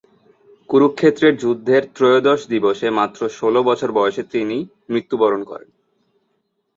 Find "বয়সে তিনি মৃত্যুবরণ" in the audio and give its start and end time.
3.91-5.41